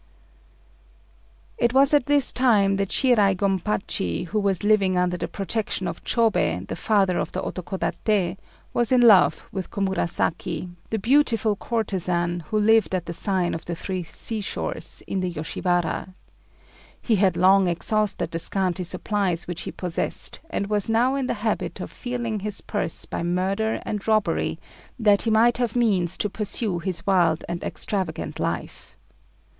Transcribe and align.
]It 1.59 1.73
was 1.73 1.93
at 1.93 2.07
this 2.07 2.33
time 2.33 2.77
that 2.77 2.89
Shirai 2.89 3.35
Gompachi, 3.35 4.25
who 4.29 4.39
was 4.39 4.63
living 4.63 4.97
under 4.97 5.15
the 5.15 5.27
protection 5.27 5.87
of 5.87 6.03
Chôbei, 6.03 6.65
the 6.67 6.75
Father 6.75 7.19
of 7.19 7.33
the 7.33 7.43
Otokodaté, 7.43 8.37
was 8.73 8.91
in 8.91 9.01
love 9.01 9.45
with 9.51 9.69
Komurasaki, 9.69 10.71
the 10.89 10.97
beautiful 10.97 11.55
courtesan 11.55 12.39
who 12.47 12.57
lived 12.57 12.95
at 12.95 13.05
the 13.05 13.13
sign 13.13 13.53
of 13.53 13.65
the 13.65 13.75
Three 13.75 14.01
Sea 14.01 14.41
shores, 14.41 15.03
in 15.05 15.19
the 15.19 15.29
Yoshiwara. 15.31 16.15
He 16.99 17.17
had 17.17 17.37
long 17.37 17.67
exhausted 17.67 18.31
the 18.31 18.39
scanty 18.39 18.81
supplies 18.83 19.45
which 19.47 19.61
he 19.69 19.71
possessed, 19.71 20.39
and 20.49 20.65
was 20.65 20.89
now 20.89 21.13
in 21.13 21.27
the 21.27 21.35
habit 21.45 21.79
of 21.79 21.91
feeding 21.91 22.39
his 22.39 22.61
purse 22.61 23.05
by 23.05 23.21
murder 23.21 23.79
and 23.85 24.07
robbery, 24.07 24.57
that 24.97 25.21
he 25.21 25.29
might 25.29 25.59
have 25.59 25.75
means 25.75 26.17
to 26.17 26.27
pursue 26.27 26.79
his 26.79 27.05
wild 27.05 27.43
and 27.47 27.63
extravagant 27.63 28.39
life. 28.39 28.97